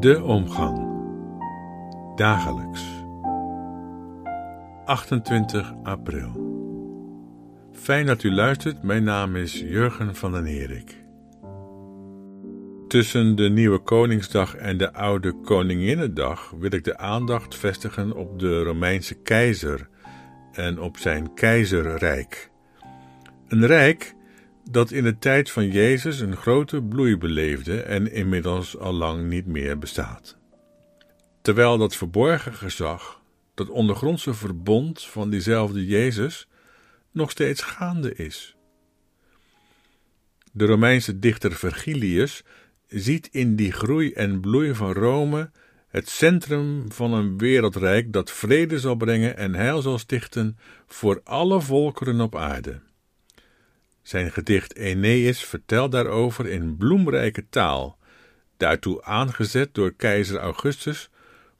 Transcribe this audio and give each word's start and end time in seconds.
De 0.00 0.22
omgang. 0.22 0.88
Dagelijks. 2.16 3.04
28 4.84 5.72
april. 5.82 6.30
Fijn 7.72 8.06
dat 8.06 8.22
u 8.22 8.32
luistert. 8.32 8.82
Mijn 8.82 9.04
naam 9.04 9.36
is 9.36 9.60
Jurgen 9.60 10.14
van 10.14 10.32
den 10.32 10.46
Herik. 10.46 11.04
Tussen 12.88 13.36
de 13.36 13.48
nieuwe 13.48 13.78
Koningsdag 13.78 14.54
en 14.54 14.76
de 14.76 14.92
oude 14.92 15.32
Koninginnedag 15.32 16.54
wil 16.58 16.72
ik 16.72 16.84
de 16.84 16.98
aandacht 16.98 17.54
vestigen 17.54 18.16
op 18.16 18.38
de 18.38 18.62
Romeinse 18.62 19.14
keizer 19.14 19.88
en 20.52 20.80
op 20.80 20.96
zijn 20.96 21.34
keizerrijk. 21.34 22.50
Een 23.48 23.66
rijk 23.66 24.14
dat 24.70 24.90
in 24.90 25.04
de 25.04 25.18
tijd 25.18 25.50
van 25.50 25.70
Jezus 25.70 26.20
een 26.20 26.36
grote 26.36 26.82
bloei 26.82 27.16
beleefde 27.16 27.82
en 27.82 28.12
inmiddels 28.12 28.78
al 28.78 28.92
lang 28.92 29.28
niet 29.28 29.46
meer 29.46 29.78
bestaat. 29.78 30.36
Terwijl 31.42 31.78
dat 31.78 31.96
verborgen 31.96 32.54
gezag, 32.54 33.20
dat 33.54 33.68
ondergrondse 33.68 34.34
verbond 34.34 35.02
van 35.04 35.30
diezelfde 35.30 35.86
Jezus, 35.86 36.48
nog 37.12 37.30
steeds 37.30 37.62
gaande 37.62 38.14
is. 38.14 38.56
De 40.52 40.66
Romeinse 40.66 41.18
dichter 41.18 41.52
Vergilius 41.52 42.42
ziet 42.88 43.28
in 43.30 43.56
die 43.56 43.72
groei 43.72 44.12
en 44.12 44.40
bloei 44.40 44.74
van 44.74 44.92
Rome 44.92 45.50
het 45.88 46.08
centrum 46.08 46.92
van 46.92 47.12
een 47.12 47.38
wereldrijk 47.38 48.12
dat 48.12 48.30
vrede 48.30 48.78
zal 48.78 48.94
brengen 48.94 49.36
en 49.36 49.54
heil 49.54 49.82
zal 49.82 49.98
stichten 49.98 50.58
voor 50.86 51.20
alle 51.24 51.60
volkeren 51.60 52.20
op 52.20 52.36
aarde. 52.36 52.80
Zijn 54.02 54.32
gedicht 54.32 54.78
Aeneas 54.78 55.44
vertelt 55.44 55.92
daarover 55.92 56.46
in 56.46 56.76
bloemrijke 56.76 57.48
taal, 57.48 57.98
daartoe 58.56 59.02
aangezet 59.02 59.74
door 59.74 59.92
keizer 59.92 60.38
Augustus, 60.38 61.10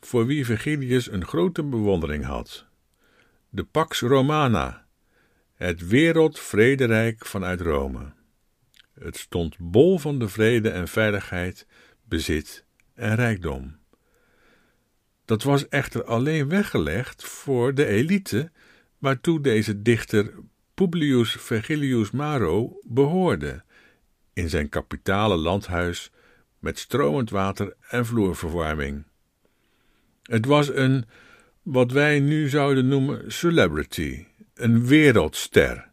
voor 0.00 0.26
wie 0.26 0.44
Virgilius 0.44 1.10
een 1.10 1.26
grote 1.26 1.62
bewondering 1.62 2.24
had. 2.24 2.66
De 3.48 3.64
Pax 3.64 4.00
Romana, 4.00 4.86
het 5.54 5.86
wereldvrederijk 5.86 7.26
vanuit 7.26 7.60
Rome. 7.60 8.12
Het 8.94 9.16
stond 9.16 9.56
bol 9.58 9.98
van 9.98 10.18
de 10.18 10.28
vrede 10.28 10.70
en 10.70 10.88
veiligheid, 10.88 11.66
bezit 12.02 12.64
en 12.94 13.14
rijkdom. 13.14 13.78
Dat 15.24 15.42
was 15.42 15.68
echter 15.68 16.04
alleen 16.04 16.48
weggelegd 16.48 17.24
voor 17.24 17.74
de 17.74 17.86
elite, 17.86 18.50
waartoe 18.98 19.40
deze 19.40 19.82
dichter 19.82 20.32
Publius 20.80 21.32
Vergilius 21.32 22.10
Maro 22.10 22.78
behoorde, 22.82 23.62
in 24.32 24.48
zijn 24.48 24.68
kapitale 24.68 25.36
landhuis 25.36 26.10
met 26.58 26.78
stromend 26.78 27.30
water 27.30 27.76
en 27.88 28.06
vloerverwarming. 28.06 29.04
Het 30.22 30.46
was 30.46 30.74
een, 30.74 31.04
wat 31.62 31.92
wij 31.92 32.20
nu 32.20 32.48
zouden 32.48 32.88
noemen, 32.88 33.32
celebrity, 33.32 34.26
een 34.54 34.86
wereldster. 34.86 35.90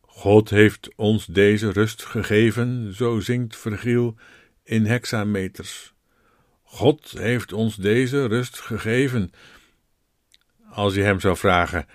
God 0.00 0.50
heeft 0.50 0.94
ons 0.94 1.26
deze 1.26 1.70
rust 1.70 2.04
gegeven, 2.04 2.94
zo 2.94 3.20
zingt 3.20 3.56
Vergil 3.56 4.16
in 4.64 4.86
hexameters. 4.86 5.94
God 6.62 7.10
heeft 7.10 7.52
ons 7.52 7.76
deze 7.76 8.26
rust 8.26 8.60
gegeven. 8.60 9.30
Als 10.70 10.94
je 10.94 11.02
hem 11.02 11.20
zou 11.20 11.36
vragen, 11.36 11.86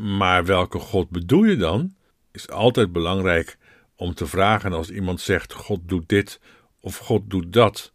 maar 0.00 0.44
welke 0.44 0.78
God 0.78 1.10
bedoel 1.10 1.44
je 1.44 1.56
dan? 1.56 1.94
Is 2.32 2.48
altijd 2.48 2.92
belangrijk 2.92 3.58
om 3.96 4.14
te 4.14 4.26
vragen 4.26 4.72
als 4.72 4.90
iemand 4.90 5.20
zegt: 5.20 5.52
God 5.52 5.80
doet 5.88 6.08
dit 6.08 6.40
of 6.80 6.96
God 6.96 7.30
doet 7.30 7.52
dat. 7.52 7.92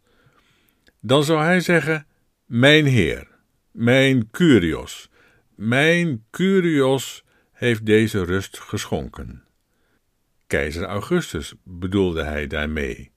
Dan 1.00 1.24
zou 1.24 1.42
hij 1.42 1.60
zeggen: 1.60 2.06
Mijn 2.44 2.86
Heer, 2.86 3.28
mijn 3.70 4.30
Curios, 4.30 5.10
mijn 5.54 6.24
Curios 6.30 7.24
heeft 7.52 7.86
deze 7.86 8.24
rust 8.24 8.58
geschonken. 8.58 9.44
Keizer 10.46 10.84
Augustus 10.84 11.54
bedoelde 11.62 12.22
hij 12.22 12.46
daarmee. 12.46 13.10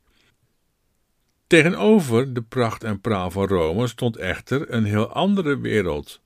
Tegenover 1.47 2.33
de 2.33 2.41
pracht 2.41 2.83
en 2.83 3.01
praal 3.01 3.31
van 3.31 3.47
Rome 3.47 3.88
stond 3.88 4.17
echter 4.17 4.73
een 4.73 4.83
heel 4.83 5.13
andere 5.13 5.59
wereld, 5.59 6.22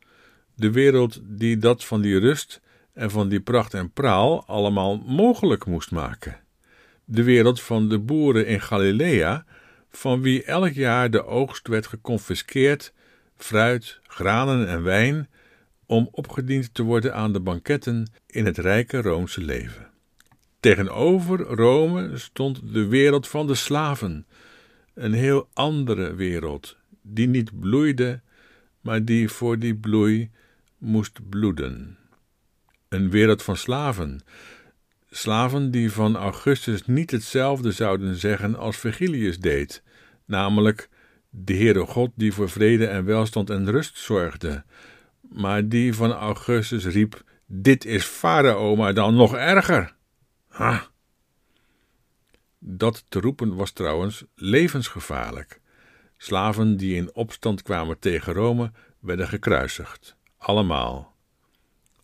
de 0.56 0.72
wereld 0.72 1.20
die 1.24 1.58
dat 1.58 1.86
van 1.86 2.02
die 2.02 2.20
rust 2.20 2.62
en 2.94 3.12
van 3.12 3.30
die 3.30 3.42
pracht 3.42 3.74
en 3.74 3.92
praal 3.92 4.46
allemaal 4.46 4.98
mogelijk 4.98 5.66
moest 5.66 5.92
maken. 5.92 6.40
De 7.06 7.24
wereld 7.24 7.62
van 7.62 7.90
de 7.90 8.00
boeren 8.00 8.48
in 8.48 8.62
Galilea, 8.62 9.46
van 9.90 10.22
wie 10.22 10.44
elk 10.44 10.72
jaar 10.74 11.12
de 11.12 11.26
oogst 11.26 11.68
werd 11.68 11.88
geconfiskeerd, 11.88 12.94
fruit, 13.36 14.00
granen 14.04 14.68
en 14.68 14.84
wijn, 14.84 15.30
om 15.86 16.10
opgediend 16.12 16.74
te 16.74 16.84
worden 16.84 17.14
aan 17.14 17.34
de 17.34 17.40
banketten 17.40 18.12
in 18.28 18.46
het 18.46 18.58
rijke 18.58 19.02
Roomse 19.02 19.42
leven. 19.42 19.90
Tegenover 20.60 21.40
Rome 21.40 22.18
stond 22.18 22.74
de 22.74 22.86
wereld 22.86 23.28
van 23.28 23.48
de 23.48 23.56
slaven, 23.56 24.26
een 24.94 25.14
heel 25.14 25.48
andere 25.54 26.16
wereld, 26.16 26.78
die 27.02 27.28
niet 27.28 27.60
bloeide, 27.60 28.22
maar 28.82 29.06
die 29.06 29.30
voor 29.30 29.60
die 29.60 29.76
bloei 29.76 30.32
moest 30.84 31.30
bloeden. 31.30 31.98
Een 32.90 33.10
wereld 33.10 33.44
van 33.44 33.58
slaven. 33.58 34.22
Slaven 35.10 35.72
die 35.72 35.92
van 35.92 36.16
Augustus 36.16 36.86
niet 36.86 37.12
hetzelfde 37.12 37.72
zouden 37.72 38.16
zeggen 38.16 38.56
als 38.56 38.78
Virgilius 38.78 39.40
deed, 39.40 39.84
namelijk 40.26 40.90
de 41.30 41.54
Heere 41.54 41.86
God 41.86 42.12
die 42.16 42.34
voor 42.34 42.50
vrede 42.50 42.88
en 42.88 43.06
welstand 43.06 43.50
en 43.50 43.72
rust 43.72 43.98
zorgde, 43.98 44.64
maar 45.22 45.68
die 45.68 45.94
van 45.94 46.12
Augustus 46.12 46.86
riep: 46.86 47.24
Dit 47.46 47.86
is 47.86 48.04
Farao, 48.04 48.76
maar 48.76 48.94
dan 48.94 49.16
nog 49.16 49.36
erger. 49.36 49.96
Ha! 50.48 50.88
Dat 52.60 53.06
te 53.10 53.20
roepen 53.20 53.56
was 53.56 53.72
trouwens 53.72 54.24
levensgevaarlijk. 54.36 55.62
Slaven 56.18 56.78
die 56.78 56.96
in 56.96 57.16
opstand 57.16 57.62
kwamen 57.62 58.00
tegen 58.00 58.34
Rome 58.34 58.72
werden 59.00 59.28
gekruisigd 59.28 60.16
allemaal. 60.44 61.14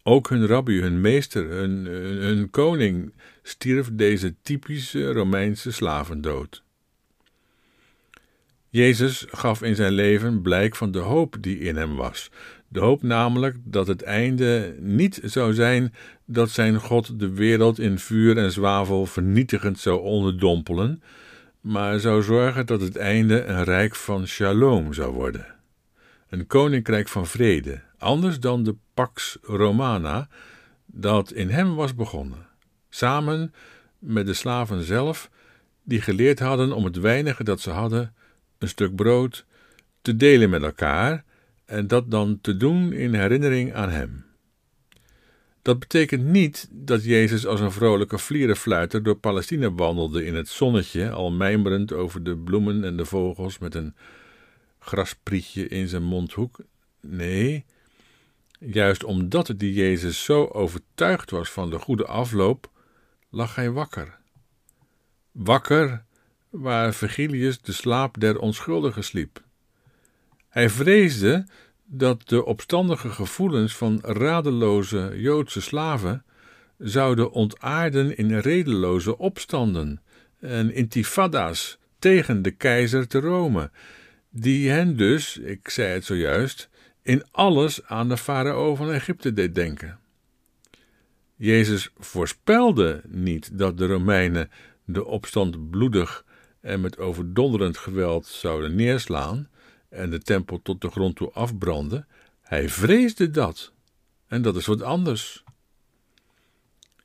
Ook 0.03 0.29
hun 0.29 0.47
rabbi, 0.47 0.81
hun 0.81 1.01
meester, 1.01 1.49
hun, 1.49 1.85
hun, 1.85 2.49
koning 2.49 3.13
stierf 3.43 3.89
deze 3.93 4.35
typische 4.41 5.11
Romeinse 5.11 5.71
slavendood. 5.71 6.63
Jezus 8.69 9.25
gaf 9.29 9.61
in 9.61 9.75
zijn 9.75 9.91
leven 9.91 10.41
blijk 10.41 10.75
van 10.75 10.91
de 10.91 10.99
hoop 10.99 11.35
die 11.41 11.59
in 11.59 11.75
hem 11.75 11.95
was. 11.95 12.31
De 12.67 12.79
hoop 12.79 13.03
namelijk 13.03 13.55
dat 13.63 13.87
het 13.87 14.01
einde 14.01 14.75
niet 14.79 15.19
zou 15.23 15.53
zijn 15.53 15.93
dat 16.25 16.49
zijn 16.49 16.79
God 16.79 17.19
de 17.19 17.29
wereld 17.29 17.79
in 17.79 17.99
vuur 17.99 18.37
en 18.37 18.51
zwavel 18.51 19.05
vernietigend 19.05 19.79
zou 19.79 19.99
onderdompelen, 19.99 21.03
maar 21.61 21.99
zou 21.99 22.23
zorgen 22.23 22.65
dat 22.65 22.81
het 22.81 22.95
einde 22.95 23.43
een 23.43 23.63
rijk 23.63 23.95
van 23.95 24.27
shalom 24.27 24.93
zou 24.93 25.13
worden. 25.13 25.45
Een 26.29 26.47
koninkrijk 26.47 27.07
van 27.07 27.27
vrede, 27.27 27.81
anders 27.99 28.39
dan 28.39 28.63
de 28.63 28.75
Pax 28.93 29.37
Romana, 29.41 30.27
dat 30.85 31.31
in 31.31 31.49
hem 31.49 31.75
was 31.75 31.95
begonnen, 31.95 32.47
samen 32.89 33.53
met 33.99 34.25
de 34.25 34.33
slaven 34.33 34.83
zelf, 34.83 35.29
die 35.83 36.01
geleerd 36.01 36.39
hadden 36.39 36.71
om 36.71 36.83
het 36.83 36.99
weinige 36.99 37.43
dat 37.43 37.61
ze 37.61 37.69
hadden, 37.69 38.13
een 38.57 38.67
stuk 38.67 38.95
brood, 38.95 39.45
te 40.01 40.15
delen 40.15 40.49
met 40.49 40.63
elkaar 40.63 41.23
en 41.65 41.87
dat 41.87 42.11
dan 42.11 42.41
te 42.41 42.57
doen 42.57 42.93
in 42.93 43.13
herinnering 43.13 43.73
aan 43.73 43.89
hem. 43.89 44.25
Dat 45.61 45.79
betekent 45.79 46.23
niet 46.25 46.67
dat 46.71 47.03
Jezus 47.03 47.45
als 47.45 47.59
een 47.59 47.71
vrolijke 47.71 48.17
vlierenfluiter 48.17 49.03
door 49.03 49.15
Palestina 49.15 49.71
wandelde 49.71 50.25
in 50.25 50.35
het 50.35 50.47
zonnetje, 50.47 51.09
al 51.09 51.31
mijmerend 51.31 51.93
over 51.93 52.23
de 52.23 52.37
bloemen 52.37 52.83
en 52.83 52.97
de 52.97 53.05
vogels 53.05 53.57
met 53.57 53.75
een 53.75 53.95
grasprietje 54.79 55.67
in 55.67 55.87
zijn 55.87 56.03
mondhoek. 56.03 56.59
Nee, 57.01 57.65
Juist 58.59 59.03
omdat 59.03 59.53
die 59.57 59.73
Jezus 59.73 60.23
zo 60.23 60.45
overtuigd 60.45 61.31
was 61.31 61.49
van 61.49 61.69
de 61.69 61.79
goede 61.79 62.05
afloop, 62.05 62.69
lag 63.29 63.55
hij 63.55 63.71
wakker. 63.71 64.17
Wakker 65.31 66.03
waar 66.49 66.93
Virgilius 66.93 67.61
de 67.61 67.71
slaap 67.71 68.19
der 68.19 68.39
onschuldigen 68.39 69.03
sliep. 69.03 69.43
Hij 70.49 70.69
vreesde 70.69 71.45
dat 71.85 72.27
de 72.29 72.45
opstandige 72.45 73.09
gevoelens 73.09 73.75
van 73.75 73.99
radeloze 74.01 75.11
Joodse 75.15 75.61
slaven 75.61 76.23
zouden 76.77 77.31
ontaarden 77.31 78.17
in 78.17 78.37
redeloze 78.37 79.17
opstanden 79.17 80.01
en 80.39 80.73
intifada's 80.73 81.77
tegen 81.99 82.41
de 82.41 82.51
keizer 82.51 83.07
te 83.07 83.19
Rome, 83.19 83.71
die 84.29 84.69
hen 84.69 84.97
dus, 84.97 85.37
ik 85.37 85.69
zei 85.69 85.93
het 85.93 86.05
zojuist, 86.05 86.69
in 87.01 87.23
alles 87.31 87.85
aan 87.85 88.09
de 88.09 88.17
farao 88.17 88.75
van 88.75 88.91
Egypte 88.91 89.33
deed 89.33 89.55
denken. 89.55 89.99
Jezus 91.35 91.89
voorspelde 91.97 93.01
niet 93.07 93.57
dat 93.57 93.77
de 93.77 93.85
Romeinen 93.85 94.49
de 94.85 95.05
opstand 95.05 95.69
bloedig 95.69 96.25
en 96.61 96.81
met 96.81 96.97
overdonderend 96.97 97.77
geweld 97.77 98.25
zouden 98.25 98.75
neerslaan 98.75 99.49
en 99.89 100.09
de 100.09 100.19
tempel 100.19 100.61
tot 100.61 100.81
de 100.81 100.89
grond 100.89 101.15
toe 101.15 101.31
afbranden, 101.31 102.07
hij 102.41 102.69
vreesde 102.69 103.29
dat. 103.29 103.73
En 104.27 104.41
dat 104.41 104.55
is 104.55 104.65
wat 104.65 104.81
anders. 104.81 105.43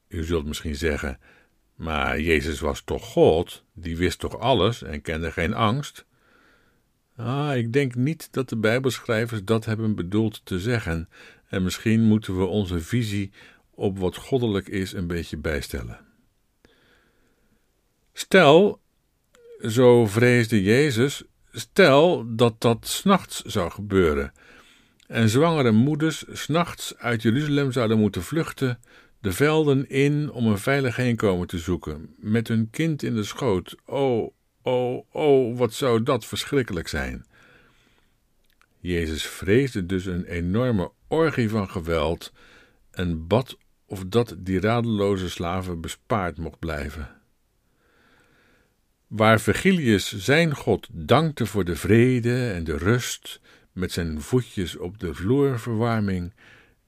U 0.08 0.25
zult 0.25 0.46
misschien 0.46 0.76
zeggen: 0.76 1.19
Maar 1.75 2.20
Jezus 2.20 2.61
was 2.61 2.82
toch 2.82 3.05
God? 3.05 3.64
Die 3.73 3.96
wist 3.96 4.19
toch 4.19 4.38
alles 4.38 4.82
en 4.82 5.02
kende 5.02 5.32
geen 5.32 5.55
angst? 5.55 6.05
Ah, 7.16 7.56
ik 7.56 7.72
denk 7.72 7.94
niet 7.94 8.28
dat 8.32 8.49
de 8.49 8.56
Bijbelschrijvers 8.56 9.44
dat 9.44 9.64
hebben 9.64 9.94
bedoeld 9.94 10.40
te 10.44 10.61
zeggen, 10.61 11.08
en 11.49 11.62
misschien 11.62 12.02
moeten 12.02 12.38
we 12.38 12.44
onze 12.44 12.81
visie 12.81 13.32
op 13.70 13.99
wat 13.99 14.16
goddelijk 14.16 14.69
is 14.69 14.93
een 14.93 15.06
beetje 15.06 15.37
bijstellen. 15.37 16.00
Stel, 18.12 18.81
zo 19.69 20.06
vreesde 20.06 20.62
Jezus, 20.62 21.22
stel 21.52 22.34
dat 22.37 22.61
dat 22.61 22.87
s'nachts 22.87 23.43
zou 23.43 23.70
gebeuren 23.70 24.32
en 25.06 25.28
zwangere 25.28 25.70
moeders 25.70 26.25
s'nachts 26.32 26.96
uit 26.96 27.22
Jeruzalem 27.22 27.72
zouden 27.72 27.99
moeten 27.99 28.22
vluchten 28.22 28.81
de 29.20 29.32
velden 29.32 29.88
in 29.88 30.31
om 30.31 30.46
een 30.46 30.58
veilig 30.58 30.96
heenkomen 30.96 31.46
te 31.46 31.58
zoeken, 31.58 32.14
met 32.19 32.49
hun 32.49 32.70
kind 32.70 33.02
in 33.02 33.14
de 33.14 33.25
schoot. 33.25 33.76
Oh, 33.87 34.32
oh, 34.64 35.05
oh, 35.12 35.58
wat 35.58 35.72
zou 35.72 36.02
dat 36.02 36.25
verschrikkelijk 36.25 36.88
zijn! 36.88 37.26
Jezus 38.81 39.26
vreesde 39.26 39.87
dus 39.87 40.06
een 40.06 40.25
enorme 40.25 40.90
orgie 41.08 41.49
van 41.49 41.70
geweld 41.70 42.32
en 42.90 43.26
bad 43.26 43.56
of 43.87 44.05
dat 44.06 44.34
die 44.38 44.61
radeloze 44.61 45.31
slaven 45.31 45.81
bespaard 45.81 46.38
mocht 46.38 46.58
blijven. 46.58 47.08
Waar 49.06 49.40
Virgilius 49.40 50.16
zijn 50.16 50.55
God 50.55 50.88
dankte 50.93 51.46
voor 51.46 51.64
de 51.64 51.76
vrede 51.76 52.50
en 52.50 52.64
de 52.64 52.76
rust, 52.76 53.40
met 53.72 53.93
zijn 53.93 54.20
voetjes 54.20 54.76
op 54.76 54.99
de 54.99 55.14
vloerverwarming 55.14 56.32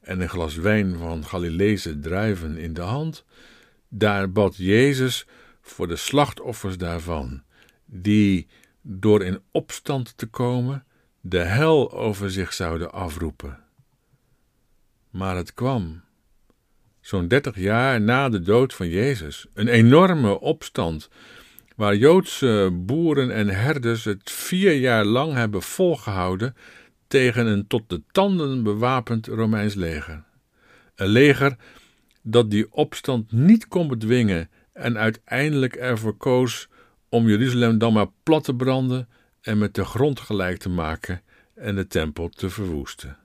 en 0.01 0.21
een 0.21 0.29
glas 0.29 0.57
wijn 0.57 0.97
van 0.97 1.25
Galileese 1.25 1.99
druiven 1.99 2.57
in 2.57 2.73
de 2.73 2.81
hand, 2.81 3.25
daar 3.89 4.33
bad 4.33 4.57
Jezus 4.57 5.27
voor 5.61 5.89
de 5.89 5.97
slachtoffers 5.97 6.79
daarvan, 6.79 7.43
die, 7.87 8.47
door 8.83 9.25
in 9.25 9.41
opstand 9.51 10.19
te 10.19 10.27
komen, 10.27 10.85
de 11.21 11.39
hel 11.39 11.93
over 11.93 12.31
zich 12.31 12.53
zouden 12.53 12.93
afroepen. 12.93 13.59
Maar 15.11 15.37
het 15.37 15.55
kwam, 15.55 16.01
zo'n 17.01 17.29
dertig 17.29 17.57
jaar 17.57 18.01
na 18.01 18.29
de 18.29 18.41
dood 18.41 18.75
van 18.75 18.89
Jezus, 18.89 19.47
een 19.55 19.69
enorme 19.69 20.41
opstand, 20.41 21.09
waar 21.77 21.97
Joodse 21.97 22.71
boeren 22.73 23.31
en 23.31 23.49
herders 23.49 24.05
het 24.05 24.31
vier 24.31 24.73
jaar 24.73 25.05
lang 25.05 25.33
hebben 25.33 25.63
volgehouden 25.63 26.57
tegen 27.07 27.47
een 27.47 27.67
tot 27.67 27.89
de 27.89 28.03
tanden 28.13 28.63
bewapend 28.63 29.27
Romeins 29.27 29.75
leger. 29.75 30.25
Een 30.95 31.09
leger 31.09 31.57
dat 32.23 32.51
die 32.51 32.73
opstand 32.73 33.33
niet 33.33 33.69
kon 33.69 33.89
bedwingen 33.89 34.51
en 34.73 34.99
uiteindelijk 34.99 35.77
ervoor 35.77 36.17
koos 36.17 36.69
om 37.17 37.29
Jeruzalem 37.29 37.79
dan 37.79 37.93
maar 37.93 38.11
plat 38.23 38.45
te 38.45 38.55
branden 38.55 39.09
en 39.41 39.59
met 39.59 39.75
de 39.75 39.85
grond 39.85 40.21
gelijk 40.21 40.59
te 40.59 40.69
maken 40.69 41.23
en 41.55 41.75
de 41.75 41.87
tempel 41.87 42.29
te 42.29 42.51
verwoesten. 42.51 43.17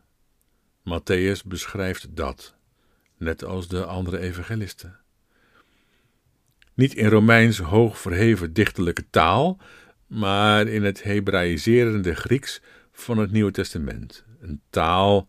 Matthäus 0.80 1.46
beschrijft 1.46 2.16
dat, 2.16 2.56
net 3.18 3.44
als 3.44 3.68
de 3.68 3.86
andere 3.86 4.20
evangelisten. 4.20 5.00
Niet 6.74 6.94
in 6.94 7.08
Romeins 7.08 7.58
hoog 7.58 7.98
verheven 7.98 8.54
dichterlijke 8.54 9.06
taal, 9.10 9.58
maar 10.08 10.68
in 10.68 10.84
het 10.84 11.04
Hebraïserende 11.04 12.16
Grieks 12.16 12.62
van 12.92 13.18
het 13.18 13.32
Nieuwe 13.32 13.52
Testament. 13.52 14.26
Een 14.42 14.62
taal 14.70 15.28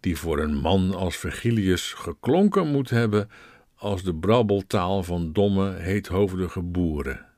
die 0.00 0.16
voor 0.16 0.38
een 0.38 0.56
man 0.56 0.94
als 0.94 1.16
Virgilius 1.16 1.92
geklonken 1.92 2.66
moet 2.66 2.90
hebben 2.90 3.28
als 3.74 4.02
de 4.02 4.14
brabbeltaal 4.14 5.02
van 5.02 5.32
domme, 5.32 5.72
heethoofdige 5.72 6.62
boeren. 6.62 7.33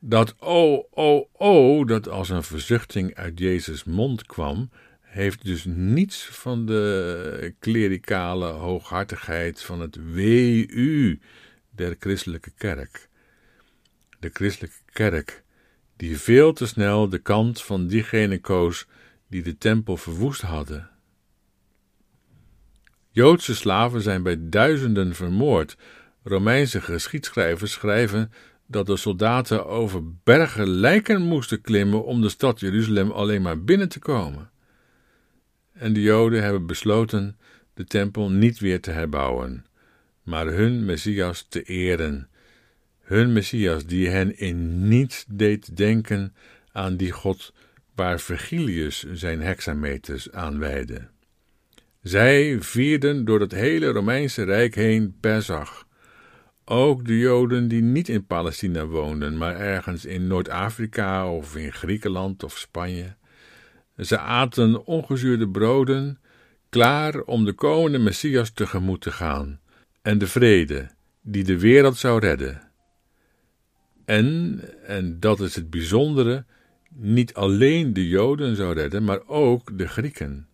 Dat 0.00 0.34
o, 0.38 0.88
o, 0.90 1.28
o, 1.32 1.84
dat 1.84 2.08
als 2.08 2.28
een 2.28 2.42
verzuchting 2.42 3.14
uit 3.14 3.38
Jezus' 3.38 3.84
mond 3.84 4.26
kwam, 4.26 4.70
heeft 5.00 5.44
dus 5.44 5.64
niets 5.64 6.24
van 6.24 6.66
de 6.66 7.54
klerikale 7.58 8.46
hooghartigheid 8.46 9.62
van 9.62 9.80
het 9.80 9.96
WU 10.12 11.20
der 11.70 11.96
christelijke 11.98 12.50
kerk. 12.56 13.08
De 14.18 14.30
christelijke 14.32 14.78
kerk 14.92 15.42
die 15.96 16.18
veel 16.18 16.52
te 16.52 16.66
snel 16.66 17.08
de 17.08 17.18
kant 17.18 17.62
van 17.62 17.86
diegene 17.86 18.40
koos 18.40 18.86
die 19.28 19.42
de 19.42 19.58
tempel 19.58 19.96
verwoest 19.96 20.40
hadden. 20.40 20.90
Joodse 23.10 23.54
slaven 23.54 24.02
zijn 24.02 24.22
bij 24.22 24.36
duizenden 24.40 25.14
vermoord. 25.14 25.76
Romeinse 26.22 26.80
geschiedschrijvers 26.80 27.72
schrijven 27.72 28.32
dat 28.68 28.86
de 28.86 28.96
soldaten 28.96 29.66
over 29.66 30.02
bergen 30.24 30.68
lijken 30.68 31.22
moesten 31.22 31.60
klimmen 31.60 32.04
om 32.04 32.20
de 32.20 32.28
stad 32.28 32.60
Jeruzalem 32.60 33.10
alleen 33.10 33.42
maar 33.42 33.64
binnen 33.64 33.88
te 33.88 33.98
komen. 33.98 34.50
En 35.72 35.92
de 35.92 36.02
Joden 36.02 36.42
hebben 36.42 36.66
besloten 36.66 37.38
de 37.74 37.84
tempel 37.84 38.30
niet 38.30 38.58
weer 38.58 38.80
te 38.80 38.90
herbouwen, 38.90 39.66
maar 40.22 40.46
hun 40.46 40.84
Messias 40.84 41.46
te 41.48 41.62
eren 41.62 42.28
hun 43.08 43.32
Messias, 43.32 43.86
die 43.86 44.08
hen 44.08 44.38
in 44.38 44.88
niets 44.88 45.24
deed 45.28 45.76
denken 45.76 46.34
aan 46.72 46.96
die 46.96 47.10
God 47.10 47.52
waar 47.94 48.20
Virgilius 48.20 49.06
zijn 49.12 49.40
hexameters 49.40 50.32
aan. 50.32 50.62
Zij 52.02 52.56
vierden 52.60 53.24
door 53.24 53.40
het 53.40 53.52
hele 53.52 53.86
Romeinse 53.86 54.42
Rijk 54.42 54.74
heen 54.74 55.16
Pesach. 55.20 55.86
Ook 56.70 57.04
de 57.04 57.18
Joden 57.18 57.68
die 57.68 57.82
niet 57.82 58.08
in 58.08 58.26
Palestina 58.26 58.86
woonden, 58.86 59.36
maar 59.36 59.56
ergens 59.56 60.04
in 60.04 60.26
Noord-Afrika 60.26 61.30
of 61.30 61.56
in 61.56 61.72
Griekenland 61.72 62.42
of 62.42 62.58
Spanje. 62.58 63.16
Ze 63.96 64.18
aten 64.18 64.86
ongezuurde 64.86 65.48
broden, 65.48 66.18
klaar 66.68 67.20
om 67.20 67.44
de 67.44 67.52
komende 67.52 67.98
Messias 67.98 68.50
tegemoet 68.50 69.00
te 69.00 69.12
gaan, 69.12 69.60
en 70.02 70.18
de 70.18 70.26
vrede 70.26 70.90
die 71.22 71.44
de 71.44 71.58
wereld 71.58 71.96
zou 71.96 72.20
redden. 72.20 72.70
En, 74.04 74.60
en 74.86 75.20
dat 75.20 75.40
is 75.40 75.54
het 75.54 75.70
bijzondere, 75.70 76.44
niet 76.94 77.34
alleen 77.34 77.92
de 77.92 78.08
Joden 78.08 78.56
zou 78.56 78.74
redden, 78.74 79.04
maar 79.04 79.26
ook 79.26 79.78
de 79.78 79.88
Grieken. 79.88 80.48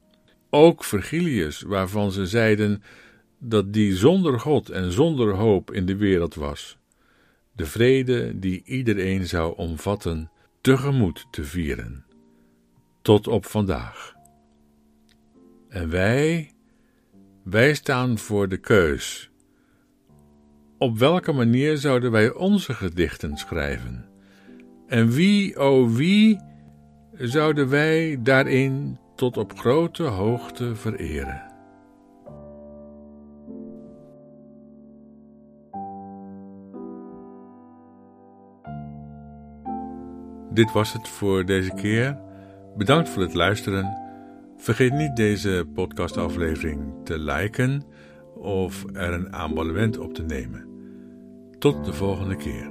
Ook 0.50 0.84
Virgilius, 0.84 1.60
waarvan 1.60 2.12
ze 2.12 2.26
zeiden 2.26 2.82
dat 3.38 3.72
die 3.72 3.96
zonder 3.96 4.40
God 4.40 4.70
en 4.70 4.92
zonder 4.92 5.34
hoop 5.34 5.72
in 5.72 5.86
de 5.86 5.96
wereld 5.96 6.34
was. 6.34 6.78
De 7.52 7.66
vrede 7.66 8.38
die 8.38 8.62
iedereen 8.64 9.26
zou 9.26 9.56
omvatten, 9.56 10.30
tegemoet 10.60 11.26
te 11.30 11.44
vieren. 11.44 12.04
Tot 13.02 13.26
op 13.28 13.46
vandaag. 13.46 14.14
En 15.68 15.90
wij, 15.90 16.52
wij 17.42 17.74
staan 17.74 18.18
voor 18.18 18.48
de 18.48 18.56
keus 18.56 19.32
op 20.84 20.98
welke 20.98 21.32
manier 21.32 21.76
zouden 21.76 22.10
wij 22.10 22.32
onze 22.32 22.74
gedichten 22.74 23.36
schrijven? 23.36 24.04
En 24.86 25.10
wie, 25.10 25.56
o 25.56 25.88
wie, 25.88 26.40
zouden 27.12 27.68
wij 27.68 28.18
daarin 28.22 28.98
tot 29.16 29.36
op 29.36 29.58
grote 29.58 30.02
hoogte 30.02 30.74
vereren? 30.74 31.53
Dit 40.54 40.72
was 40.72 40.92
het 40.92 41.08
voor 41.08 41.44
deze 41.44 41.74
keer. 41.74 42.18
Bedankt 42.76 43.08
voor 43.08 43.22
het 43.22 43.34
luisteren. 43.34 43.98
Vergeet 44.56 44.92
niet 44.92 45.16
deze 45.16 45.66
podcastaflevering 45.74 46.94
te 47.04 47.18
liken 47.18 47.84
of 48.34 48.84
er 48.92 49.12
een 49.12 49.32
abonnement 49.32 49.98
op 49.98 50.14
te 50.14 50.22
nemen. 50.22 50.68
Tot 51.58 51.84
de 51.84 51.92
volgende 51.92 52.36
keer. 52.36 52.68